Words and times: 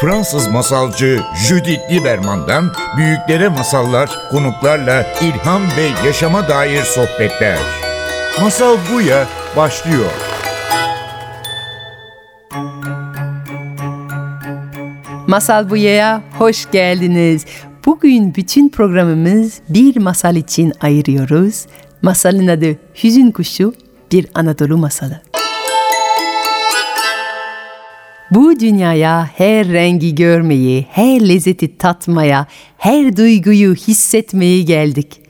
Fransız 0.00 0.48
masalcı 0.48 1.20
Judith 1.48 1.90
Lieberman'dan 1.90 2.72
büyüklere 2.96 3.48
masallar, 3.48 4.10
konuklarla 4.30 5.06
ilham 5.22 5.62
ve 5.62 6.06
yaşama 6.06 6.48
dair 6.48 6.82
sohbetler. 6.82 7.58
Masal 8.40 8.76
Buya 8.92 9.26
başlıyor. 9.56 10.10
Masal 15.26 15.70
Buya'ya 15.70 16.22
hoş 16.38 16.70
geldiniz. 16.70 17.44
Bugün 17.86 18.34
bütün 18.34 18.68
programımız 18.68 19.60
bir 19.68 19.96
masal 19.96 20.36
için 20.36 20.72
ayırıyoruz. 20.80 21.66
Masalın 22.02 22.46
adı 22.46 22.76
Hüzün 23.04 23.30
Kuşu, 23.30 23.74
bir 24.12 24.26
Anadolu 24.34 24.76
masalı. 24.78 25.20
Bu 28.30 28.60
dünyaya 28.60 29.30
her 29.36 29.68
rengi 29.68 30.14
görmeyi, 30.14 30.86
her 30.90 31.28
lezzeti 31.28 31.78
tatmaya, 31.78 32.46
her 32.78 33.16
duyguyu 33.16 33.74
hissetmeye 33.74 34.62
geldik. 34.62 35.20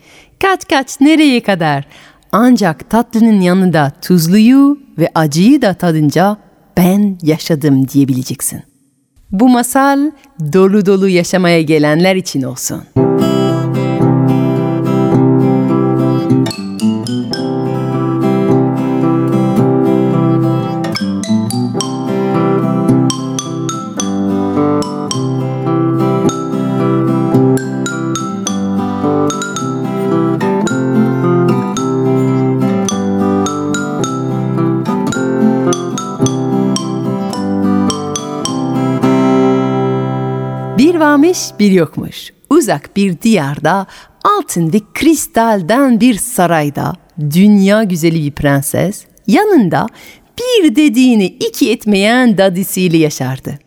Kaç 0.41 0.69
kaç 0.69 1.01
nereye 1.01 1.43
kadar? 1.43 1.87
Ancak 2.33 2.91
tatlının 2.91 3.41
yanında 3.41 3.93
tuzluyu 4.03 4.79
ve 4.99 5.11
acıyı 5.15 5.63
da 5.63 5.75
tadınca 5.75 6.37
ben 6.77 7.19
yaşadım 7.23 7.89
diyebileceksin. 7.89 8.63
Bu 9.31 9.49
masal 9.49 10.11
dolu 10.53 10.87
dolu 10.87 11.09
yaşamaya 11.09 11.63
gelenler 11.63 12.17
için 12.17 12.43
olsun. 12.43 12.83
Varmış 41.31 41.51
bir 41.59 41.73
yokmuş. 41.73 42.33
Uzak 42.51 42.97
bir 42.97 43.21
diyarda 43.21 43.87
altın 44.25 44.73
ve 44.73 44.81
kristalden 44.95 46.01
bir 46.01 46.15
sarayda 46.15 46.93
dünya 47.21 47.83
güzeli 47.83 48.25
bir 48.25 48.31
prenses 48.31 49.05
yanında 49.27 49.87
bir 50.39 50.77
dediğini 50.77 51.27
iki 51.27 51.71
etmeyen 51.71 52.39
dadisiyle 52.39 52.97
yaşardı. 52.97 53.59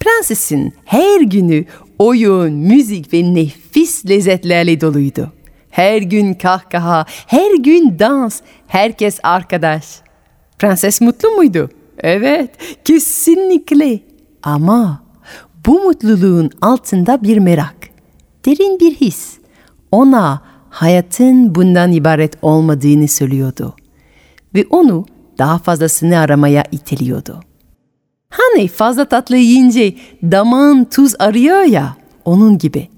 Prensesin 0.00 0.74
her 0.84 1.20
günü 1.20 1.64
oyun, 1.98 2.52
müzik 2.52 3.12
ve 3.12 3.34
nefis 3.34 4.06
lezzetlerle 4.06 4.80
doluydu. 4.80 5.32
Her 5.70 6.02
gün 6.02 6.34
kahkaha, 6.34 7.06
her 7.26 7.56
gün 7.58 7.98
dans, 7.98 8.40
herkes 8.66 9.18
arkadaş. 9.22 9.84
Prenses 10.58 11.00
mutlu 11.00 11.30
muydu? 11.30 11.70
Evet, 11.98 12.50
kesinlikle. 12.84 14.00
Ama 14.42 15.03
bu 15.66 15.84
mutluluğun 15.84 16.50
altında 16.60 17.22
bir 17.22 17.38
merak, 17.38 17.76
derin 18.46 18.80
bir 18.80 18.94
his. 18.94 19.38
Ona 19.92 20.42
hayatın 20.70 21.54
bundan 21.54 21.92
ibaret 21.92 22.34
olmadığını 22.42 23.08
söylüyordu. 23.08 23.74
Ve 24.54 24.66
onu 24.70 25.06
daha 25.38 25.58
fazlasını 25.58 26.18
aramaya 26.18 26.64
iteliyordu. 26.72 27.40
Hani 28.28 28.68
fazla 28.68 29.04
tatlı 29.04 29.36
yiyince 29.36 29.94
damağın 30.22 30.84
tuz 30.84 31.14
arıyor 31.18 31.62
ya, 31.62 31.96
onun 32.24 32.58
gibi. 32.58 32.88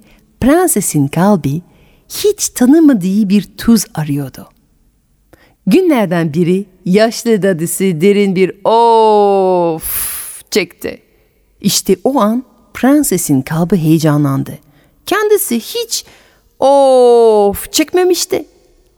Prensesin 0.40 1.08
kalbi 1.08 1.62
hiç 2.08 2.48
tanımadığı 2.48 3.28
bir 3.28 3.42
tuz 3.42 3.84
arıyordu. 3.94 4.48
Günlerden 5.66 6.34
biri 6.34 6.66
yaşlı 6.84 7.42
dadısı 7.42 7.84
derin 7.84 8.36
bir 8.36 8.52
of 8.64 10.42
çekti. 10.50 11.02
İşte 11.60 11.96
o 12.04 12.20
an 12.20 12.44
prensesin 12.76 13.42
kalbi 13.42 13.76
heyecanlandı. 13.76 14.58
Kendisi 15.06 15.60
hiç 15.60 16.04
of 16.60 17.72
çekmemişti. 17.72 18.44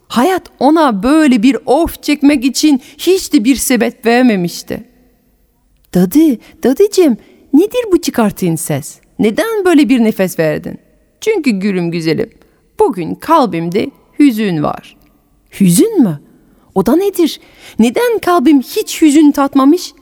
Hayat 0.09 0.43
ona 0.61 1.03
böyle 1.03 1.43
bir 1.43 1.57
of 1.67 2.03
çekmek 2.03 2.45
için 2.45 2.81
hiç 2.99 3.33
de 3.33 3.45
bir 3.45 3.57
sebep 3.57 4.07
vermemişti. 4.07 4.85
Dadı, 5.95 6.39
dadıcığım 6.63 7.17
nedir 7.55 7.85
bu 7.93 8.01
çıkarttığın 8.01 8.57
ses? 8.57 8.99
Neden 9.19 9.65
böyle 9.65 9.89
bir 9.89 10.05
nefes 10.05 10.39
verdin? 10.39 10.79
Çünkü 11.21 11.51
gülüm 11.51 11.91
güzelim, 11.91 12.31
bugün 12.79 13.15
kalbimde 13.15 13.91
hüzün 14.19 14.63
var. 14.63 14.97
Hüzün 15.61 16.03
mü? 16.03 16.21
O 16.75 16.87
da 16.87 16.97
nedir? 16.97 17.41
Neden 17.79 18.19
kalbim 18.19 18.61
hiç 18.61 19.03
hüzün 19.03 19.31
tatmamış? 19.31 19.93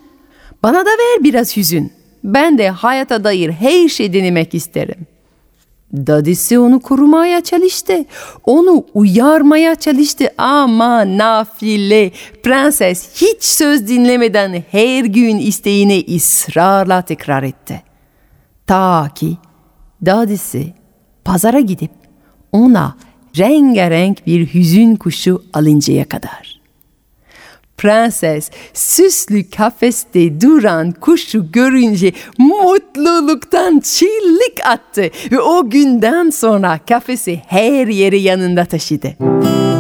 Bana 0.63 0.87
da 0.87 0.91
ver 0.91 1.25
biraz 1.25 1.57
hüzün. 1.57 1.96
Ben 2.27 2.59
de 2.59 2.71
hayata 2.71 3.25
dair 3.25 3.51
her 3.51 3.89
şey 3.89 4.13
denemek 4.13 4.55
isterim. 4.55 5.07
Dadisi 5.93 6.59
onu 6.59 6.81
korumaya 6.81 7.41
çalıştı. 7.41 8.05
Onu 8.45 8.85
uyarmaya 8.95 9.75
çalıştı 9.75 10.29
ama 10.39 11.19
nafile. 11.19 12.11
Prenses 12.43 13.23
hiç 13.23 13.45
söz 13.45 13.89
dinlemeden 13.89 14.65
her 14.71 15.05
gün 15.05 15.39
isteğini 15.39 16.05
ısrarla 16.17 17.03
tekrar 17.03 17.43
etti. 17.43 17.83
Ta 18.67 19.11
ki 19.15 19.37
dadisi 20.07 20.75
pazara 21.25 21.61
gidip 21.61 21.91
ona 22.53 22.97
rengarenk 23.39 24.27
bir 24.27 24.55
hüzün 24.55 24.97
kuşu 24.97 25.45
alıncaya 25.53 26.05
kadar. 26.05 26.56
Prenses 27.77 28.51
süslü 28.75 29.51
kafeste 29.51 30.41
duran 30.41 30.93
kuşu 30.93 31.53
görünce 31.53 32.13
mutluluktan 32.39 33.81
çillik 33.81 34.67
attı 34.67 35.11
ve 35.33 35.41
o 35.41 35.71
günden 35.71 36.31
sonra 36.31 36.81
kafesi 36.89 37.43
her 37.47 37.87
yere 37.87 38.17
yanında 38.17 38.65
taşıdı. 38.65 39.17
Bir 39.21 39.76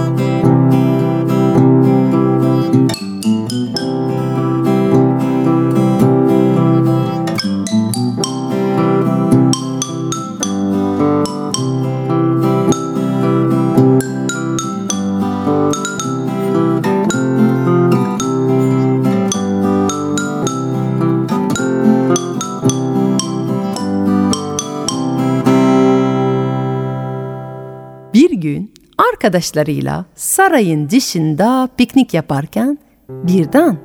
arkadaşlarıyla 29.26 30.04
sarayın 30.14 30.90
dışında 30.90 31.68
piknik 31.76 32.14
yaparken 32.14 32.78
birden 33.08 33.78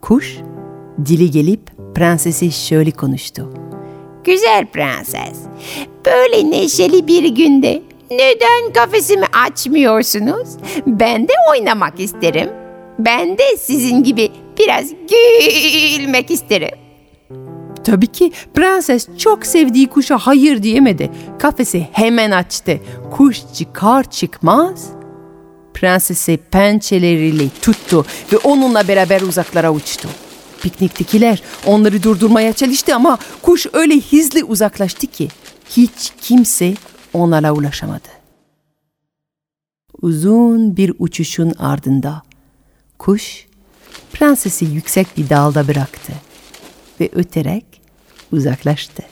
kuş 0.00 0.36
dili 1.06 1.30
gelip 1.30 1.60
prensesi 1.94 2.52
şöyle 2.52 2.90
konuştu. 2.90 3.52
Güzel 4.24 4.66
prenses, 4.66 5.38
böyle 6.06 6.50
neşeli 6.50 7.06
bir 7.06 7.28
günde 7.28 7.82
neden 8.10 8.72
kafesimi 8.74 9.26
açmıyorsunuz? 9.46 10.48
Ben 10.86 11.28
de 11.28 11.32
oynamak 11.50 12.00
isterim. 12.00 12.50
Ben 12.98 13.38
de 13.38 13.56
sizin 13.58 14.02
gibi 14.02 14.30
biraz 14.58 14.90
gülmek 14.90 16.30
isterim. 16.30 16.78
Tabii 17.90 18.06
ki 18.06 18.32
prenses 18.54 19.08
çok 19.18 19.46
sevdiği 19.46 19.88
kuşa 19.88 20.18
hayır 20.18 20.62
diyemedi. 20.62 21.10
Kafesi 21.38 21.88
hemen 21.92 22.30
açtı. 22.30 22.80
Kuş 23.10 23.42
çıkar 23.54 24.10
çıkmaz 24.10 24.88
prensesi 25.74 26.38
pençeleriyle 26.50 27.48
tuttu 27.62 28.06
ve 28.32 28.36
onunla 28.36 28.88
beraber 28.88 29.20
uzaklara 29.20 29.72
uçtu. 29.72 30.08
Pikniktekiler 30.62 31.42
onları 31.66 32.02
durdurmaya 32.02 32.52
çalıştı 32.52 32.94
ama 32.94 33.18
kuş 33.42 33.66
öyle 33.72 34.00
hızlı 34.00 34.40
uzaklaştı 34.40 35.06
ki 35.06 35.28
hiç 35.70 36.12
kimse 36.20 36.74
onlara 37.12 37.52
ulaşamadı. 37.52 38.08
Uzun 40.02 40.76
bir 40.76 40.92
uçuşun 40.98 41.52
ardında 41.58 42.22
kuş 42.98 43.46
prensesi 44.12 44.64
yüksek 44.64 45.06
bir 45.16 45.28
dalda 45.28 45.68
bıraktı 45.68 46.12
ve 47.00 47.08
öterek 47.12 47.77
uzaklaştı. 48.32 49.02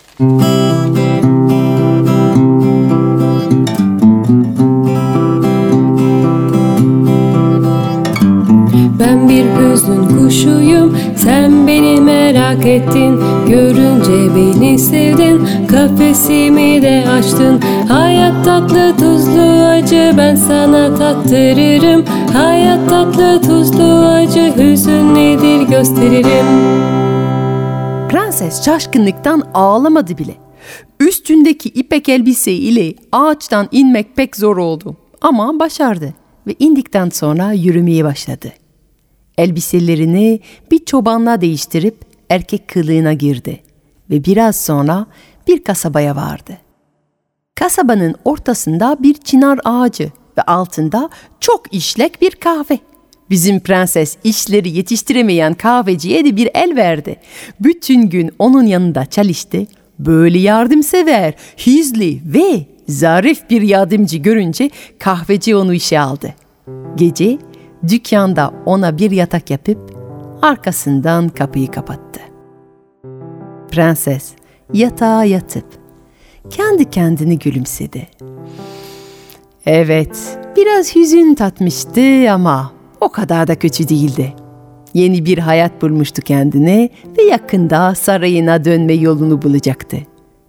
Ben 9.00 9.28
bir 9.28 9.44
hüznün 9.44 10.18
kuşuyum 10.18 10.96
Sen 11.16 11.66
beni 11.66 12.00
merak 12.00 12.66
ettin. 12.66 13.20
Görünce 13.48 14.34
beni 14.36 14.78
sevdin 14.78 15.66
Kafesimi 15.66 16.82
de 16.82 17.04
açtın. 17.18 17.60
Hayat 17.88 18.44
tatlı 18.44 18.96
tuzlu 18.98 19.64
acı 19.64 20.14
Ben 20.18 20.34
sana 20.34 20.94
tattırırım. 20.94 22.04
Hayat 22.32 22.88
tatlı 22.88 23.42
tuzlu 23.42 24.08
acı 24.08 24.54
Hüzün 24.56 25.14
nedir 25.14 25.62
gösteririm 25.62 26.46
Prenses 28.16 28.64
şaşkınlıktan 28.64 29.50
ağlamadı 29.54 30.18
bile. 30.18 30.34
Üstündeki 31.00 31.68
ipek 31.68 32.08
elbise 32.08 32.52
ile 32.52 32.94
ağaçtan 33.12 33.68
inmek 33.72 34.16
pek 34.16 34.36
zor 34.36 34.56
oldu. 34.56 34.96
Ama 35.20 35.60
başardı 35.60 36.14
ve 36.46 36.54
indikten 36.58 37.08
sonra 37.08 37.52
yürümeye 37.52 38.04
başladı. 38.04 38.52
Elbiselerini 39.38 40.40
bir 40.70 40.84
çobanla 40.84 41.40
değiştirip 41.40 41.96
erkek 42.30 42.68
kılığına 42.68 43.12
girdi 43.12 43.62
ve 44.10 44.24
biraz 44.24 44.56
sonra 44.56 45.06
bir 45.48 45.64
kasabaya 45.64 46.16
vardı. 46.16 46.58
Kasabanın 47.54 48.14
ortasında 48.24 48.96
bir 49.00 49.14
çınar 49.14 49.60
ağacı 49.64 50.12
ve 50.38 50.42
altında 50.42 51.10
çok 51.40 51.74
işlek 51.74 52.22
bir 52.22 52.30
kahve. 52.30 52.78
Bizim 53.30 53.60
prenses 53.60 54.16
işleri 54.24 54.70
yetiştiremeyen 54.70 55.54
kahveciye 55.54 56.24
de 56.24 56.36
bir 56.36 56.50
el 56.54 56.76
verdi. 56.76 57.16
Bütün 57.60 58.02
gün 58.02 58.30
onun 58.38 58.66
yanında 58.66 59.06
çalıştı. 59.06 59.66
Böyle 59.98 60.38
yardımsever, 60.38 61.34
hizli 61.58 62.20
ve 62.24 62.66
zarif 62.88 63.50
bir 63.50 63.62
yardımcı 63.62 64.18
görünce 64.18 64.70
kahveci 64.98 65.56
onu 65.56 65.74
işe 65.74 66.00
aldı. 66.00 66.34
Gece 66.96 67.38
dükkanda 67.88 68.54
ona 68.66 68.98
bir 68.98 69.10
yatak 69.10 69.50
yapıp 69.50 69.96
arkasından 70.42 71.28
kapıyı 71.28 71.70
kapattı. 71.70 72.20
Prenses 73.70 74.32
yatağa 74.72 75.24
yatıp 75.24 75.66
kendi 76.50 76.90
kendini 76.90 77.38
gülümsedi. 77.38 78.08
Evet, 79.66 80.38
biraz 80.56 80.96
hüzün 80.96 81.34
tatmıştı 81.34 82.30
ama 82.30 82.75
o 83.00 83.08
kadar 83.08 83.48
da 83.48 83.58
kötü 83.58 83.88
değildi. 83.88 84.34
Yeni 84.94 85.24
bir 85.24 85.38
hayat 85.38 85.82
bulmuştu 85.82 86.22
kendine 86.22 86.88
ve 87.18 87.22
yakında 87.22 87.94
sarayına 87.94 88.64
dönme 88.64 88.94
yolunu 88.94 89.42
bulacaktı. 89.42 89.96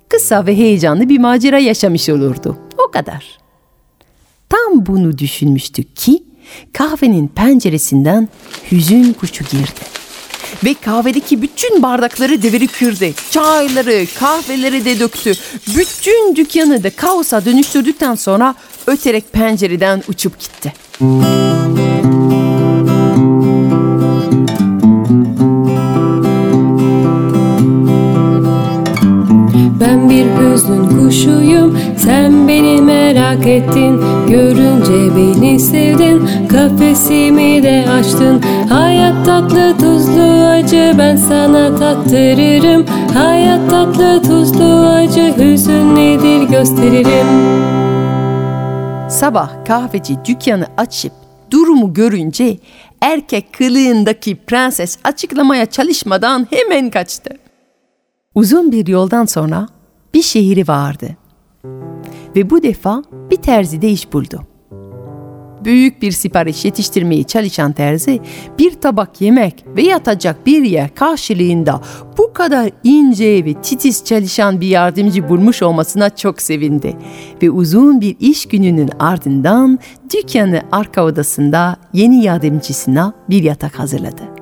Kısa 0.09 0.45
ve 0.45 0.57
heyecanlı 0.57 1.09
bir 1.09 1.19
macera 1.19 1.59
yaşamış 1.59 2.09
olurdu. 2.09 2.57
O 2.87 2.91
kadar. 2.91 3.37
Tam 4.49 4.85
bunu 4.85 5.17
düşünmüştü 5.17 5.83
ki 5.83 6.23
kahvenin 6.73 7.27
penceresinden 7.27 8.29
hüzün 8.71 9.13
kuşu 9.13 9.43
girdi. 9.43 9.97
Ve 10.65 10.73
kahvedeki 10.73 11.41
bütün 11.41 11.83
bardakları 11.83 12.41
devirip 12.41 12.79
kırdı. 12.79 13.05
Çayları, 13.31 14.05
kahveleri 14.19 14.85
de 14.85 14.99
döktü. 14.99 15.33
Bütün 15.77 16.35
dükkanı 16.35 16.83
da 16.83 16.89
kaosa 16.89 17.45
dönüştürdükten 17.45 18.15
sonra 18.15 18.55
öterek 18.87 19.33
pencereden 19.33 20.03
uçup 20.07 20.39
gitti. 20.39 20.73
Ben 21.01 21.46
kuşuyum 31.07 31.79
Sen 31.97 32.47
beni 32.47 32.81
merak 32.81 33.47
ettin 33.47 34.01
Görünce 34.27 35.15
beni 35.15 35.59
sevdin. 35.59 36.47
Kafesimi 36.47 37.63
de 37.63 37.85
açtın. 37.89 38.41
Hayat 38.69 39.25
tatlı 39.25 39.77
tuzlu 39.77 40.45
acı 40.45 40.95
Ben 40.97 41.15
sana 41.15 41.75
tattırırım. 41.75 42.85
Hayat 43.13 43.69
tatlı 43.69 44.21
tuzlu 44.23 44.87
acı 44.87 45.33
Hüzün 45.37 45.95
nedir 45.95 46.43
gösteririm. 46.43 47.27
Sabah 49.09 49.65
kahveci 49.65 50.17
dükkanı 50.25 50.67
açıp 50.77 51.11
durumu 51.51 51.93
görünce 51.93 52.57
erkek 53.01 53.53
kılığındaki 53.53 54.35
prenses 54.35 54.97
açıklamaya 55.03 55.65
çalışmadan 55.65 56.47
hemen 56.49 56.89
kaçtı. 56.89 57.29
Uzun 58.35 58.71
bir 58.71 58.87
yoldan 58.87 59.25
sonra 59.25 59.67
bir 60.13 60.21
şehri 60.21 60.67
vardı. 60.67 61.17
Ve 62.35 62.49
bu 62.49 62.63
defa 62.63 63.03
bir 63.31 63.35
terzide 63.35 63.89
iş 63.89 64.13
buldu. 64.13 64.41
Büyük 65.65 66.01
bir 66.01 66.11
sipariş 66.11 66.65
yetiştirmeye 66.65 67.23
çalışan 67.23 67.71
terzi 67.71 68.19
bir 68.59 68.71
tabak 68.71 69.21
yemek 69.21 69.65
ve 69.67 69.81
yatacak 69.81 70.45
bir 70.45 70.63
yer 70.63 70.95
karşılığında 70.95 71.81
bu 72.17 72.33
kadar 72.33 72.71
ince 72.83 73.45
ve 73.45 73.53
titiz 73.53 74.05
çalışan 74.05 74.61
bir 74.61 74.67
yardımcı 74.67 75.29
bulmuş 75.29 75.61
olmasına 75.61 76.09
çok 76.09 76.41
sevindi. 76.41 76.97
Ve 77.43 77.51
uzun 77.51 78.01
bir 78.01 78.15
iş 78.19 78.45
gününün 78.45 78.89
ardından 78.99 79.79
dükkanı 80.13 80.61
arka 80.71 81.03
odasında 81.03 81.77
yeni 81.93 82.23
yardımcısına 82.23 83.13
bir 83.29 83.43
yatak 83.43 83.79
hazırladı. 83.79 84.36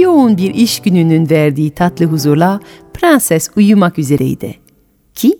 Yoğun 0.00 0.36
bir 0.36 0.54
iş 0.54 0.80
gününün 0.80 1.30
verdiği 1.30 1.70
tatlı 1.70 2.04
huzurla 2.04 2.60
prenses 2.94 3.50
uyumak 3.56 3.98
üzereydi. 3.98 4.54
Ki 5.14 5.38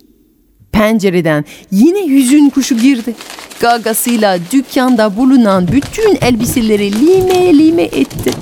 pencereden 0.72 1.44
yine 1.70 2.08
hüzün 2.08 2.50
kuşu 2.50 2.76
girdi. 2.78 3.14
Gagasıyla 3.60 4.38
dükkanda 4.52 5.16
bulunan 5.16 5.68
bütün 5.68 6.18
elbiseleri 6.20 6.92
lime 6.92 7.58
lime 7.58 7.82
etti. 7.82 8.32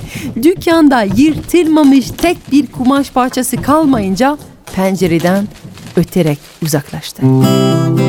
Dükkanda 0.43 1.03
yırtılmamış 1.03 2.11
tek 2.11 2.53
bir 2.53 2.67
kumaş 2.67 3.11
parçası 3.11 3.57
kalmayınca 3.63 4.39
pencereden 4.75 5.49
öterek 5.97 6.39
uzaklaştı. 6.63 7.23
Ben 7.23 8.08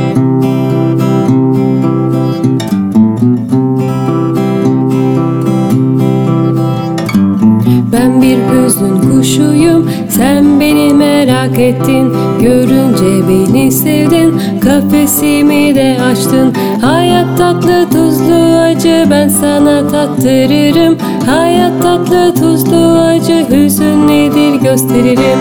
hüzün 8.79 9.11
kuşuyum 9.11 9.91
Sen 10.09 10.59
beni 10.59 10.93
merak 10.93 11.59
ettin. 11.59 12.13
Görünce 12.41 13.27
beni 13.29 13.71
sevdin 13.71 14.41
Kafesimi 14.59 15.75
de 15.75 15.97
açtın. 16.11 16.53
Hayat 16.81 17.37
tatlı 17.37 17.89
tuzlu 17.89 18.57
acı 18.57 19.07
Ben 19.11 19.27
sana 19.27 19.87
tattırırım. 19.87 20.97
Hayat 21.25 21.81
tatlı 21.81 22.35
tuzlu 22.35 22.99
acı 22.99 23.47
Hüzün 23.49 24.07
nedir 24.07 24.55
gösteririm. 24.55 25.39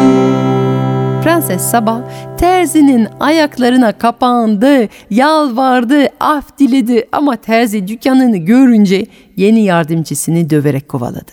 Prenses 1.22 1.62
sabah 1.62 2.00
terzinin 2.38 3.08
ayaklarına 3.20 3.92
kapandı, 3.92 4.88
yalvardı, 5.10 6.06
af 6.20 6.58
diledi. 6.58 7.08
Ama 7.12 7.36
terzi 7.36 7.88
dükkanını 7.88 8.36
görünce 8.36 9.06
yeni 9.36 9.64
yardımcısını 9.64 10.50
döverek 10.50 10.88
kovaladı. 10.88 11.32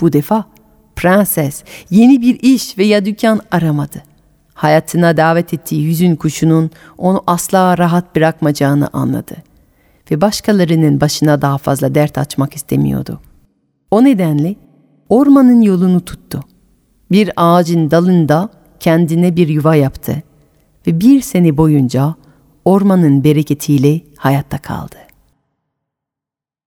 Bu 0.00 0.12
defa 0.12 0.44
prenses 0.98 1.64
yeni 1.90 2.22
bir 2.22 2.38
iş 2.42 2.78
veya 2.78 3.04
dükkan 3.04 3.40
aramadı. 3.50 4.02
Hayatına 4.54 5.16
davet 5.16 5.54
ettiği 5.54 5.88
hüzün 5.88 6.16
kuşunun 6.16 6.70
onu 6.98 7.22
asla 7.26 7.78
rahat 7.78 8.16
bırakmayacağını 8.16 8.88
anladı. 8.92 9.36
Ve 10.10 10.20
başkalarının 10.20 11.00
başına 11.00 11.42
daha 11.42 11.58
fazla 11.58 11.94
dert 11.94 12.18
açmak 12.18 12.54
istemiyordu. 12.54 13.20
O 13.90 14.04
nedenle 14.04 14.56
ormanın 15.08 15.60
yolunu 15.60 16.00
tuttu. 16.00 16.44
Bir 17.10 17.30
ağacın 17.36 17.90
dalında 17.90 18.48
kendine 18.80 19.36
bir 19.36 19.48
yuva 19.48 19.74
yaptı 19.74 20.22
ve 20.86 21.00
bir 21.00 21.20
sene 21.20 21.56
boyunca 21.56 22.14
ormanın 22.64 23.24
bereketiyle 23.24 24.00
hayatta 24.16 24.58
kaldı. 24.58 24.96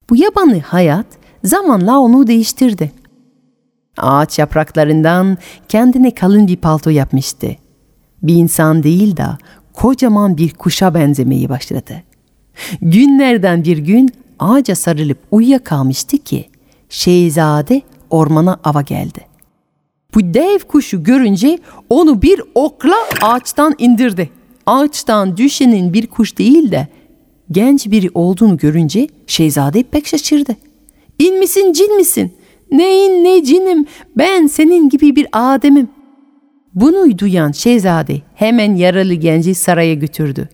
Bu 0.10 0.16
yabanı 0.16 0.60
hayat 0.60 1.06
zamanla 1.44 2.00
onu 2.00 2.28
değiştirdi. 2.28 3.01
Ağaç 3.98 4.40
yapraklarından 4.40 5.38
kendine 5.70 6.16
kalın 6.16 6.48
bir 6.48 6.56
palto 6.58 6.90
yapmıştı. 6.90 7.48
Bir 8.24 8.36
insan 8.36 8.84
değil 8.84 9.18
de 9.18 9.26
kocaman 9.74 10.38
bir 10.38 10.54
kuşa 10.54 10.94
benzemeyi 10.94 11.50
başladı. 11.50 12.04
Günlerden 12.82 13.64
bir 13.64 13.78
gün 13.78 14.10
ağaca 14.40 14.76
sarılıp 14.76 15.18
uyuyakalmıştı 15.32 16.18
ki 16.18 16.50
Şehzade 16.90 17.82
ormana 18.10 18.60
ava 18.64 18.82
geldi. 18.82 19.20
Bu 20.16 20.34
dev 20.34 20.60
kuşu 20.60 21.04
görünce 21.04 21.60
onu 21.90 22.22
bir 22.22 22.42
okla 22.56 22.96
ağaçtan 23.22 23.76
indirdi. 23.78 24.30
Ağaçtan 24.66 25.38
düşenin 25.38 25.94
bir 25.94 26.08
kuş 26.08 26.38
değil 26.38 26.72
de 26.72 26.88
genç 27.52 27.88
biri 27.92 28.10
olduğunu 28.14 28.58
görünce 28.58 29.08
şehzade 29.28 29.84
pek 29.84 30.08
şaşırdı. 30.08 30.56
İn 31.20 31.40
misin 31.40 31.74
cin 31.74 31.98
misin? 31.98 32.34
Neyin 32.72 33.24
ne 33.24 33.44
cinim 33.44 33.86
ben 34.18 34.48
senin 34.48 34.90
gibi 34.90 35.16
bir 35.16 35.28
Adem'im. 35.32 35.90
Bunu 36.76 37.18
duyan 37.18 37.52
şehzade 37.52 38.22
hemen 38.36 38.76
yaralı 38.76 39.14
genci 39.14 39.56
saraya 39.56 39.94
götürdü 39.94 40.50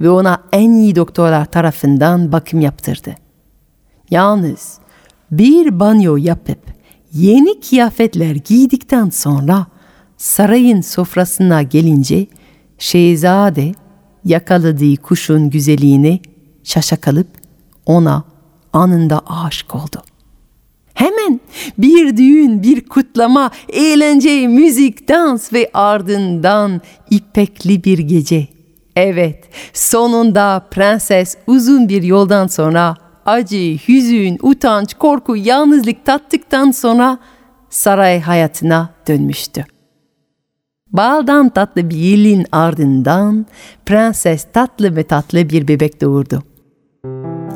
ve 0.00 0.10
ona 0.10 0.42
en 0.52 0.70
iyi 0.72 0.96
doktorlar 0.96 1.44
tarafından 1.44 2.32
bakım 2.32 2.60
yaptırdı. 2.60 3.14
Yalnız 4.10 4.78
bir 5.30 5.80
banyo 5.80 6.16
yapıp 6.16 6.58
yeni 7.12 7.60
kıyafetler 7.60 8.34
giydikten 8.34 9.10
sonra 9.10 9.66
sarayın 10.16 10.80
sofrasına 10.80 11.62
gelince 11.62 12.26
şehzade 12.78 13.72
yakaladığı 14.24 14.96
kuşun 14.96 15.50
güzelliğine 15.50 16.20
şaşa 16.64 16.96
kalıp 16.96 17.28
ona 17.86 18.24
anında 18.72 19.22
aşık 19.26 19.74
oldu. 19.74 20.13
Hemen 20.94 21.40
bir 21.78 22.16
düğün, 22.16 22.62
bir 22.62 22.88
kutlama, 22.88 23.50
eğlence, 23.68 24.46
müzik, 24.46 25.08
dans 25.08 25.52
ve 25.52 25.70
ardından 25.74 26.80
ipekli 27.10 27.84
bir 27.84 27.98
gece. 27.98 28.48
Evet, 28.96 29.44
sonunda 29.72 30.66
prenses 30.70 31.36
uzun 31.46 31.88
bir 31.88 32.02
yoldan 32.02 32.46
sonra 32.46 32.96
acı, 33.26 33.76
hüzün, 33.88 34.38
utanç, 34.42 34.94
korku, 34.94 35.36
yalnızlık 35.36 36.04
tattıktan 36.04 36.70
sonra 36.70 37.18
saray 37.70 38.20
hayatına 38.20 38.90
dönmüştü. 39.08 39.64
Baldan 40.92 41.48
tatlı 41.48 41.90
bir 41.90 41.96
yılın 41.96 42.44
ardından 42.52 43.46
prenses 43.86 44.46
tatlı 44.52 44.96
ve 44.96 45.02
tatlı 45.04 45.50
bir 45.50 45.68
bebek 45.68 46.00
doğurdu. 46.00 46.42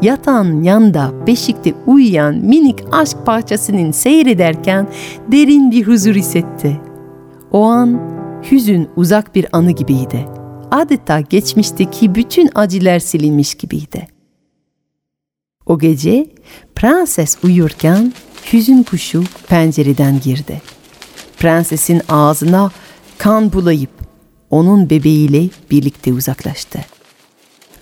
Yatağın 0.03 0.63
yanında 0.63 1.27
beşikte 1.27 1.75
uyuyan 1.87 2.35
minik 2.35 2.79
aşk 2.93 3.17
parçasının 3.27 3.91
seyrederken 3.91 4.89
derin 5.33 5.71
bir 5.71 5.87
huzur 5.87 6.15
hissetti. 6.15 6.81
O 7.53 7.65
an 7.65 8.01
hüzün 8.51 8.89
uzak 8.97 9.35
bir 9.35 9.47
anı 9.53 9.71
gibiydi. 9.71 10.27
Adeta 10.71 11.21
geçmişteki 11.21 12.15
bütün 12.15 12.51
acılar 12.55 12.99
silinmiş 12.99 13.55
gibiydi. 13.55 14.09
O 15.67 15.79
gece 15.79 16.27
prenses 16.75 17.39
uyurken 17.45 18.13
hüzün 18.53 18.83
kuşu 18.83 19.25
pencereden 19.49 20.21
girdi. 20.21 20.63
Prensesin 21.39 22.03
ağzına 22.09 22.71
kan 23.19 23.53
bulayıp 23.53 23.91
onun 24.51 24.91
bebeğiyle 24.91 25.49
birlikte 25.71 26.13
uzaklaştı. 26.13 26.79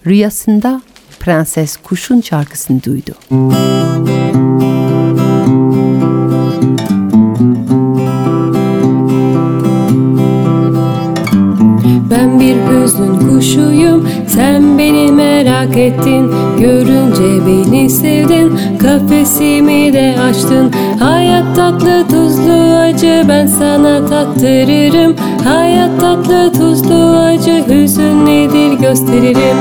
Rüyasında 0.06 0.82
prenses 1.26 1.76
kuşun 1.76 2.20
şarkısını 2.20 2.82
duydu. 2.84 3.12
Ben 12.10 12.40
bir 12.40 12.56
hüznün 12.56 13.18
kuşuyum 13.18 14.08
Sen 14.28 14.78
beni 14.78 15.12
merak 15.12 15.76
ettin. 15.76 16.30
Görünce 16.58 17.46
beni 17.46 17.90
sevdin 17.90 18.58
Kafesimi 18.78 19.92
de 19.92 20.16
açtın. 20.20 20.72
Hayat 21.00 21.56
tatlı 21.56 22.08
tuzlu 22.08 22.76
acı 22.76 23.24
Ben 23.28 23.46
sana 23.46 24.06
tattırırım. 24.06 25.16
Hayat 25.44 26.00
tatlı 26.00 26.52
tuzlu 26.52 27.18
acı 27.18 27.64
Hüzün 27.68 28.26
nedir 28.26 28.72
gösteririm 28.72 29.56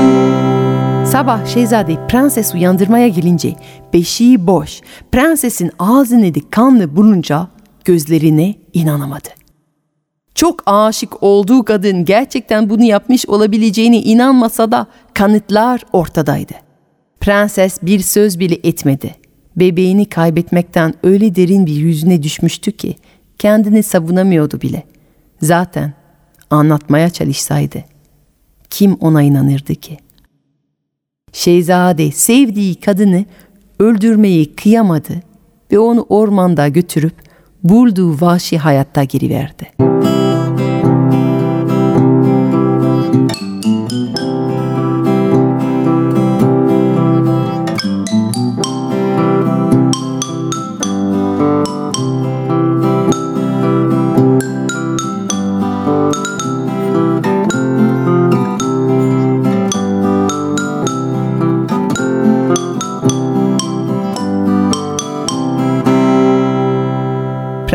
Sabah 1.16 1.46
şehzade 1.46 2.06
prenses 2.06 2.54
uyandırmaya 2.54 3.08
gelince 3.08 3.56
beşiği 3.92 4.46
boş, 4.46 4.80
prensesin 5.12 5.70
ağzını 5.78 6.34
da 6.34 6.40
kanlı 6.50 6.96
bulunca 6.96 7.48
gözlerine 7.84 8.54
inanamadı. 8.72 9.28
Çok 10.34 10.62
aşık 10.66 11.22
olduğu 11.22 11.64
kadın 11.64 12.04
gerçekten 12.04 12.70
bunu 12.70 12.84
yapmış 12.84 13.26
olabileceğine 13.26 13.98
inanmasa 14.02 14.72
da 14.72 14.86
kanıtlar 15.14 15.82
ortadaydı. 15.92 16.54
Prenses 17.20 17.82
bir 17.82 18.00
söz 18.00 18.38
bile 18.38 18.54
etmedi. 18.54 19.14
Bebeğini 19.56 20.06
kaybetmekten 20.06 20.94
öyle 21.02 21.34
derin 21.34 21.66
bir 21.66 21.76
yüzüne 21.76 22.22
düşmüştü 22.22 22.72
ki 22.72 22.96
kendini 23.38 23.82
savunamıyordu 23.82 24.60
bile. 24.60 24.82
Zaten 25.42 25.92
anlatmaya 26.50 27.10
çalışsaydı 27.10 27.84
kim 28.70 28.94
ona 28.94 29.22
inanırdı 29.22 29.74
ki? 29.74 29.98
Şehzade 31.36 32.10
sevdiği 32.10 32.74
kadını 32.74 33.24
öldürmeyi 33.78 34.54
kıyamadı 34.54 35.12
ve 35.72 35.78
onu 35.78 36.06
ormanda 36.08 36.68
götürüp 36.68 37.14
bulduğu 37.64 38.20
vahşi 38.20 38.58
hayatta 38.58 39.04
giriverdi. 39.04 39.95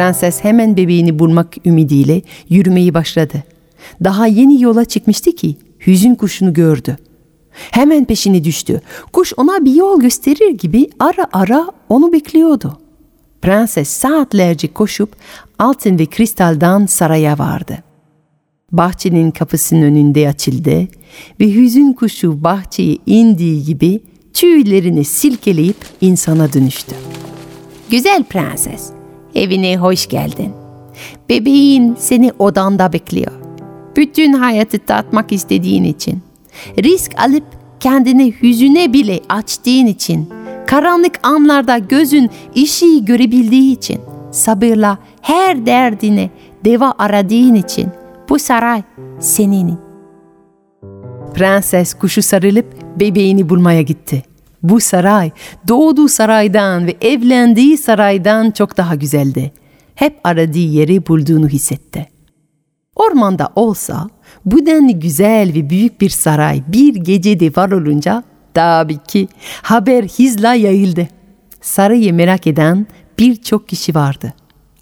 Prenses 0.02 0.44
hemen 0.44 0.78
bebeğini 0.78 1.20
bulmak 1.20 1.66
ümidiyle 1.66 2.22
yürümeyi 2.50 2.94
başladı. 2.94 3.44
Daha 4.04 4.28
yeni 4.28 4.62
yola 4.62 4.86
çıkmıştı 4.86 5.32
ki 5.32 5.58
hüzün 5.88 6.16
kuşunu 6.16 6.54
gördü. 6.54 6.98
Hemen 7.52 8.06
peşine 8.06 8.44
düştü. 8.44 8.82
Kuş 9.14 9.34
ona 9.38 9.66
bir 9.66 9.76
yol 9.76 10.00
gösterir 10.00 10.50
gibi 10.50 10.90
ara 11.00 11.28
ara 11.34 11.68
onu 11.90 12.14
bekliyordu. 12.14 12.78
Prenses 13.42 13.90
saatlerce 13.90 14.74
koşup 14.74 15.16
altın 15.60 16.00
ve 16.00 16.06
kristaldan 16.06 16.86
saraya 16.86 17.40
vardı. 17.40 17.78
Bahçenin 18.72 19.32
kapısının 19.32 19.82
önünde 19.82 20.30
açıldı 20.30 20.88
ve 21.40 21.54
hüzün 21.54 21.94
kuşu 21.94 22.44
bahçeye 22.44 22.98
indiği 23.06 23.64
gibi 23.64 24.00
tüylerini 24.34 25.06
silkeleyip 25.06 25.78
insana 26.02 26.54
dönüştü. 26.54 26.96
Güzel 27.90 28.24
prenses, 28.24 28.92
evine 29.36 29.78
hoş 29.78 30.08
geldin. 30.08 30.52
Bebeğin 31.30 31.96
seni 32.00 32.32
odanda 32.40 32.94
bekliyor. 32.94 33.32
Bütün 33.96 34.34
hayatı 34.34 34.80
tatmak 34.80 35.32
istediğin 35.32 35.84
için, 35.84 36.22
risk 36.84 37.12
alıp 37.20 37.44
kendini 37.80 38.34
hüzüne 38.42 38.94
bile 38.94 39.20
açtığın 39.30 39.86
için, 39.86 40.30
karanlık 40.68 41.20
anlarda 41.24 41.78
gözün 41.78 42.30
işi 42.56 43.06
görebildiği 43.06 43.74
için, 43.74 44.00
sabırla 44.32 44.98
her 45.22 45.66
derdine 45.66 46.30
deva 46.66 46.94
aradığın 46.98 47.56
için 47.56 47.90
bu 48.30 48.40
saray 48.40 48.84
senin. 49.20 49.78
Prenses 51.34 51.94
kuşu 51.94 52.22
sarılıp 52.22 52.66
bebeğini 53.00 53.50
bulmaya 53.50 53.82
gitti. 53.82 54.24
Bu 54.64 54.80
saray 54.80 55.32
doğduğu 55.68 56.08
saraydan 56.08 56.88
ve 56.88 56.96
evlendiği 57.02 57.78
saraydan 57.78 58.52
çok 58.52 58.78
daha 58.78 58.96
güzeldi. 58.96 59.52
Hep 59.96 60.20
aradığı 60.24 60.58
yeri 60.58 61.08
bulduğunu 61.08 61.48
hissetti. 61.48 62.08
Ormanda 62.96 63.50
olsa 63.56 64.10
bu 64.46 64.66
denli 64.66 65.00
güzel 65.00 65.54
ve 65.56 65.70
büyük 65.70 66.02
bir 66.02 66.10
saray 66.10 66.64
bir 66.68 66.96
gecede 66.96 67.50
var 67.56 67.72
olunca 67.72 68.24
tabii 68.54 68.98
ki 68.98 69.28
haber 69.62 70.04
hızla 70.04 70.54
yayıldı. 70.54 71.08
Sarayı 71.62 72.14
merak 72.14 72.48
eden 72.48 72.88
birçok 73.20 73.70
kişi 73.70 73.96
vardı. 73.96 74.34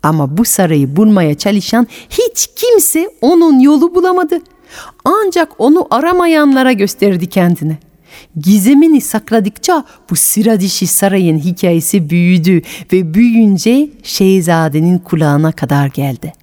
Ama 0.03 0.38
bu 0.38 0.45
sarayı 0.45 0.95
bulmaya 0.95 1.38
çalışan 1.38 1.88
hiç 2.09 2.50
kimse 2.55 3.09
onun 3.21 3.59
yolu 3.59 3.95
bulamadı. 3.95 4.39
Ancak 5.05 5.51
onu 5.57 5.88
aramayanlara 5.91 6.71
gösterdi 6.71 7.27
kendini. 7.27 7.77
Gizemini 8.37 9.01
sakladıkça 9.01 9.85
bu 10.09 10.15
sıra 10.15 10.59
dişi 10.59 10.87
sarayın 10.87 11.37
hikayesi 11.37 12.09
büyüdü 12.09 12.61
ve 12.93 13.13
büyüyünce 13.13 13.89
şehzadenin 14.03 14.99
kulağına 14.99 15.51
kadar 15.51 15.87
geldi. 15.87 16.33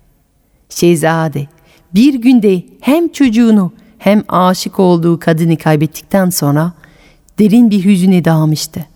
Şehzade 0.69 1.47
bir 1.95 2.15
günde 2.15 2.63
hem 2.81 3.09
çocuğunu 3.09 3.73
hem 3.99 4.23
aşık 4.29 4.81
olduğu 4.81 5.19
kadını 5.19 5.57
kaybettikten 5.57 6.31
sonra 6.31 6.73
derin 7.39 7.71
bir 7.71 7.85
hüzüne 7.85 8.25
dağılmıştı. 8.25 8.87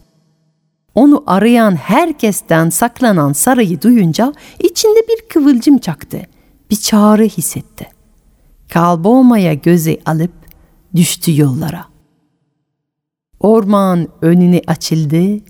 Onu 0.95 1.25
arayan 1.27 1.77
herkesten 1.77 2.71
saklanan 2.71 3.33
sarayı 3.33 3.83
duyunca 3.83 4.33
içinde 4.63 5.01
bir 5.09 5.29
kıvılcım 5.29 5.79
çaktı. 5.79 6.23
Bir 6.71 6.77
çağrı 6.77 7.25
hissetti. 7.25 7.87
Kalbomaya 8.69 9.55
göze 9.55 9.99
alıp 10.07 10.33
düştü 10.97 11.41
yollara. 11.41 11.90
Orman 13.41 14.09
önüne 14.23 14.63
açıldı, 14.67 15.41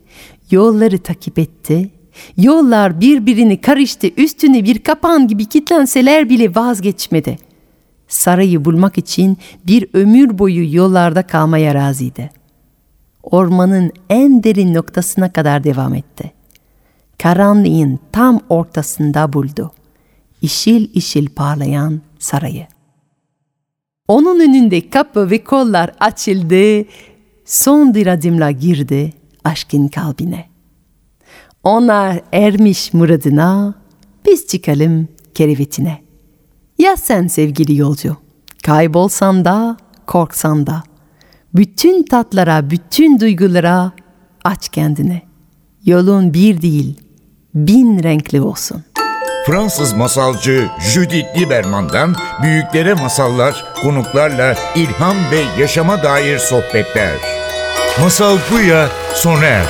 yolları 0.51 0.99
takip 0.99 1.39
etti. 1.39 1.91
Yollar 2.37 3.01
birbirini 3.01 3.61
karıştı, 3.61 4.07
üstüne 4.17 4.65
bir 4.65 4.79
kapan 4.79 5.29
gibi 5.29 5.47
kilitlenseler 5.47 6.29
bile 6.29 6.55
vazgeçmedi. 6.55 7.39
Sarayı 8.09 8.65
bulmak 8.65 8.99
için 8.99 9.39
bir 9.67 9.87
ömür 9.93 10.39
boyu 10.39 10.77
yollarda 10.77 11.23
kalmaya 11.23 11.75
razıydı. 11.75 12.31
Ormanın 13.23 13.93
en 14.11 14.43
derin 14.43 14.75
noktasına 14.75 15.33
kadar 15.33 15.65
devam 15.65 15.95
etti. 15.95 16.33
Karanlığın 17.19 17.99
tam 18.13 18.41
ortasında 18.49 19.33
buldu. 19.33 19.73
işil 20.43 20.91
işil 20.95 21.29
parlayan 21.29 22.01
sarayı. 22.19 22.67
Onun 24.09 24.41
önünde 24.41 24.91
kapı 24.91 25.31
ve 25.31 25.45
kollar 25.45 25.93
açıldı, 26.01 26.85
son 27.51 27.95
bir 27.95 28.07
adımla 28.07 28.51
girdi 28.51 29.13
aşkın 29.45 29.89
kalbine. 29.89 30.47
Onlar 31.65 32.21
ermiş 32.33 32.93
muradına, 32.93 33.75
biz 34.27 34.47
çıkalım 34.47 35.09
kerevetine. 35.35 36.03
Ya 36.79 36.97
sen 36.97 37.27
sevgili 37.27 37.77
yolcu, 37.77 38.17
kaybolsan 38.63 39.45
da, 39.45 39.77
korksan 40.07 40.67
da, 40.67 40.83
bütün 41.55 42.03
tatlara, 42.03 42.71
bütün 42.71 43.21
duygulara 43.21 43.93
aç 44.45 44.69
kendini. 44.69 45.23
Yolun 45.85 46.35
bir 46.35 46.63
değil, 46.63 46.99
bin 47.55 48.03
renkli 48.03 48.41
olsun. 48.41 48.85
Fransız 49.47 49.93
masalcı 49.93 50.69
Judith 50.81 51.39
Lieberman'dan 51.39 52.15
büyüklere 52.43 52.95
masallar, 52.95 53.65
konuklarla 53.83 54.57
ilham 54.77 55.17
ve 55.31 55.61
yaşama 55.63 56.03
dair 56.03 56.39
sohbetler. 56.39 57.40
Masal 58.01 58.39
Buya 58.51 58.89
sona 59.15 59.45
erdi. 59.45 59.69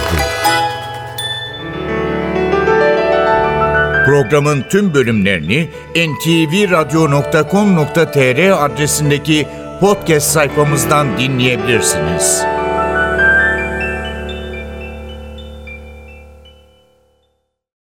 Programın 4.06 4.64
tüm 4.70 4.94
bölümlerini 4.94 5.68
ntvradio.com.tr 5.96 8.64
adresindeki 8.64 9.48
podcast 9.80 10.32
sayfamızdan 10.32 11.18
dinleyebilirsiniz. 11.18 12.44